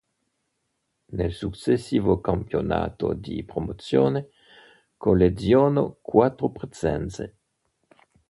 Nel 1.11 1.31
successivo 1.31 2.21
campionato 2.21 3.13
di 3.13 3.43
Promozione 3.43 4.29
collezionò 4.97 5.95
quattro 6.01 6.49
presenze. 6.49 7.35